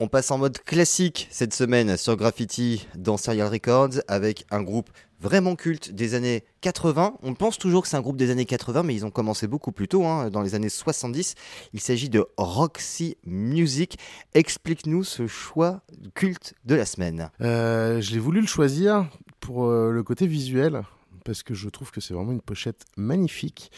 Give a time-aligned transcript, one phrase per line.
[0.00, 4.90] On passe en mode classique cette semaine sur Graffiti dans Serial Records avec un groupe
[5.18, 7.16] vraiment culte des années 80.
[7.24, 9.72] On pense toujours que c'est un groupe des années 80, mais ils ont commencé beaucoup
[9.72, 11.34] plus tôt, hein, dans les années 70.
[11.72, 13.98] Il s'agit de Roxy Music.
[14.34, 15.80] Explique-nous ce choix
[16.14, 17.30] culte de la semaine.
[17.40, 19.08] Euh, je l'ai voulu le choisir
[19.40, 20.82] pour euh, le côté visuel,
[21.24, 23.72] parce que je trouve que c'est vraiment une pochette magnifique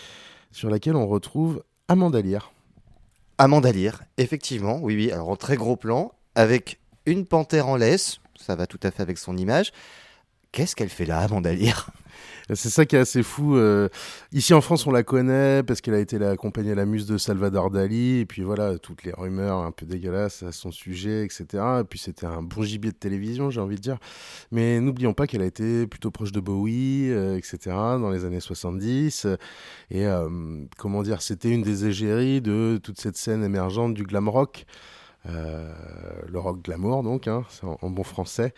[0.51, 2.53] sur laquelle on retrouve Amanda Lear.
[3.43, 3.71] Amanda
[4.19, 5.11] effectivement, oui, oui.
[5.11, 9.01] Alors en très gros plan, avec une panthère en laisse, ça va tout à fait
[9.01, 9.73] avec son image.
[10.53, 11.91] Qu'est-ce qu'elle fait là, Amanda Lear?
[12.55, 13.57] C'est ça qui est assez fou.
[13.57, 13.89] Euh,
[14.33, 17.07] ici en France, on la connaît parce qu'elle a été la compagnie à la muse
[17.07, 18.19] de Salvador Dali.
[18.19, 21.45] Et puis voilà, toutes les rumeurs un peu dégueulasses à son sujet, etc.
[21.81, 23.99] Et puis c'était un bon gibier de télévision, j'ai envie de dire.
[24.51, 27.59] Mais n'oublions pas qu'elle a été plutôt proche de Bowie, euh, etc.
[27.67, 29.27] dans les années 70.
[29.91, 30.29] Et euh,
[30.79, 34.67] comment dire, c'était une des égéries de toute cette scène émergente du glam rock.
[35.27, 38.55] Le rock glamour, donc, hein, en, bon français.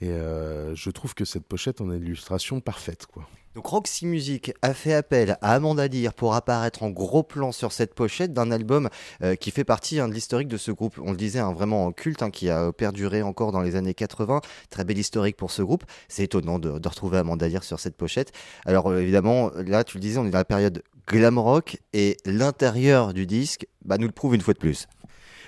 [0.00, 3.06] Et je trouve que cette pochette en est l'illustration parfaite.
[3.06, 3.26] Quoi.
[3.56, 7.72] Donc Roxy Music a fait appel à Amanda Lear pour apparaître en gros plan sur
[7.72, 8.90] cette pochette d'un album
[9.22, 10.98] euh, qui fait partie hein, de l'historique de ce groupe.
[11.02, 14.42] On le disait, un vraiment culte hein, qui a perduré encore dans les années 80.
[14.68, 15.84] Très bel historique pour ce groupe.
[16.06, 18.30] C'est étonnant de, retrouver Amanda Lear sur cette pochette.
[18.66, 22.18] Alors euh, évidemment, là tu le disais, on est dans la période glam rock et
[22.26, 24.86] l'intérieur du disque bah, nous le prouve une fois de plus.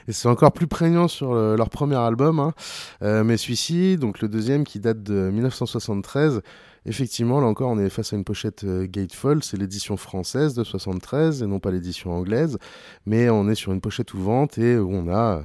[0.08, 2.54] Et c'est encore plus prégnant sur leur premier album, hein.
[3.02, 6.42] euh, mais celui-ci, donc le deuxième qui date de 1973,
[6.88, 10.64] Effectivement, là encore, on est face à une pochette euh, Gatefold, c'est l'édition française de
[10.64, 12.56] 73 et non pas l'édition anglaise,
[13.04, 15.42] mais on est sur une pochette ouverte et où on a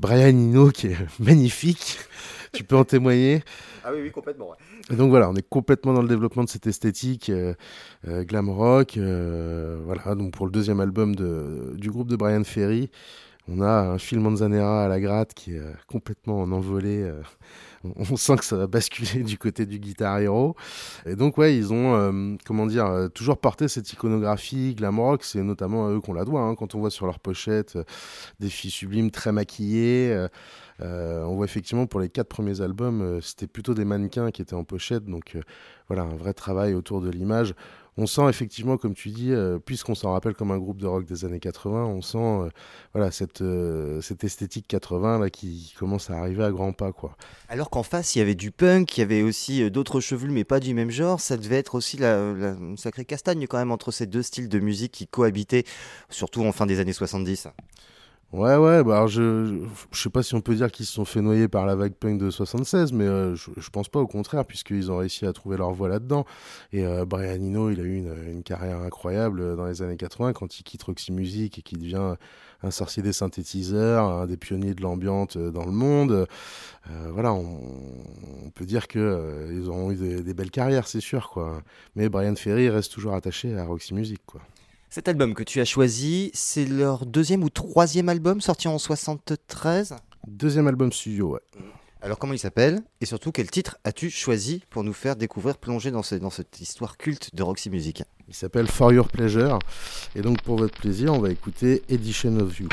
[0.00, 1.98] Brian Eno qui est magnifique,
[2.52, 3.44] tu peux en témoigner.
[3.84, 4.48] Ah oui, oui, complètement.
[4.90, 7.54] Et donc voilà, on est complètement dans le développement de cette esthétique euh,
[8.08, 8.98] euh, glam rock.
[8.98, 12.90] voilà, donc pour le deuxième album de, du groupe de Brian Ferry,
[13.48, 17.10] on a un Phil Manzanera à la gratte qui est complètement en envolée
[17.84, 20.56] on sent que ça va basculer du côté du Guitar Hero.
[21.06, 25.24] Et donc, ouais, ils ont, euh, comment dire, euh, toujours porté cette iconographie glam rock.
[25.24, 26.40] C'est notamment à eux qu'on la doit.
[26.40, 27.84] Hein, quand on voit sur leur pochette euh,
[28.40, 30.26] des filles sublimes très maquillées.
[30.80, 34.64] on voit effectivement pour les quatre premiers albums, c'était plutôt des mannequins qui étaient en
[34.64, 35.04] pochette.
[35.04, 35.36] Donc,
[35.88, 37.54] voilà, un vrai travail autour de l'image
[37.98, 41.04] on sent effectivement, comme tu dis, euh, puisqu'on s'en rappelle comme un groupe de rock
[41.04, 42.48] des années 80, on sent euh,
[42.94, 47.16] voilà cette, euh, cette esthétique 80 là qui commence à arriver à grands pas quoi.
[47.48, 50.44] Alors qu'en face il y avait du punk, il y avait aussi d'autres chevelus mais
[50.44, 54.06] pas du même genre, ça devait être aussi la, sacrée castagne quand même entre ces
[54.06, 55.64] deux styles de musique qui cohabitaient,
[56.08, 57.48] surtout en fin des années 70.
[58.32, 61.04] Ouais, ouais, bah alors je, je, sais pas si on peut dire qu'ils se sont
[61.04, 64.06] fait noyer par la vague punk de 76, mais euh, je, je, pense pas au
[64.06, 66.24] contraire, puisqu'ils ont réussi à trouver leur voie là-dedans.
[66.72, 69.98] Et euh, Brian Eno, il a eu une, une, carrière incroyable euh, dans les années
[69.98, 72.16] 80 quand il quitte Roxy Music et qu'il devient
[72.62, 76.26] un sorcier des synthétiseurs, un des pionniers de l'ambiance dans le monde.
[77.10, 81.62] voilà, on, peut dire que ils ont eu des, des belles carrières, c'est sûr, quoi.
[81.96, 84.40] Mais Brian Ferry reste toujours attaché à Roxy Music, quoi.
[84.94, 89.96] Cet album que tu as choisi, c'est leur deuxième ou troisième album sorti en 73
[90.26, 91.40] Deuxième album studio, ouais.
[92.02, 92.82] Alors comment il s'appelle?
[93.00, 96.98] Et surtout, quel titre as-tu choisi pour nous faire découvrir, plonger dans, dans cette histoire
[96.98, 98.02] culte de Roxy Music?
[98.28, 99.60] Il s'appelle For Your Pleasure.
[100.14, 102.68] Et donc pour votre plaisir, on va écouter Edition of You.